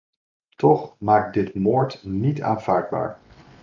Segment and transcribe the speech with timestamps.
[0.55, 3.19] Toch maakt dit moord niet aanvaardbaar.